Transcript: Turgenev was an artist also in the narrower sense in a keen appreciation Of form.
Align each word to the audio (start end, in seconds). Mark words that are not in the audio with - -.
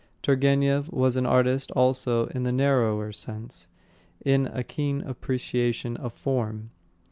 Turgenev 0.23 0.91
was 0.91 1.15
an 1.15 1.27
artist 1.27 1.69
also 1.73 2.25
in 2.25 2.41
the 2.41 2.51
narrower 2.51 3.11
sense 3.11 3.67
in 4.25 4.47
a 4.47 4.63
keen 4.63 5.01
appreciation 5.01 5.95
Of 5.95 6.11
form. 6.11 6.71